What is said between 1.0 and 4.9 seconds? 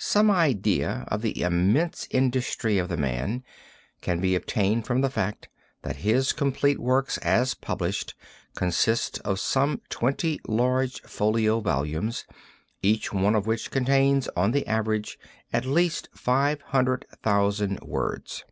of the immense industry of the man can be obtained